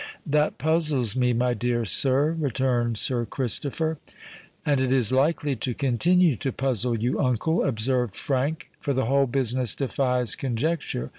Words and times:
"That 0.25 0.57
puzzles 0.57 1.15
me, 1.15 1.31
my 1.31 1.53
dear 1.53 1.85
sir," 1.85 2.31
returned 2.33 2.97
Sir 2.97 3.23
Christopher. 3.27 3.99
"And 4.65 4.81
it 4.81 4.91
is 4.91 5.11
likely 5.11 5.55
to 5.57 5.75
continue 5.75 6.35
to 6.37 6.51
puzzle 6.51 6.97
you, 6.97 7.19
uncle," 7.21 7.63
observed 7.63 8.15
Frank; 8.15 8.71
"for 8.79 8.95
the 8.95 9.05
whole 9.05 9.27
business 9.27 9.75
defies 9.75 10.35
conjecture. 10.35 11.09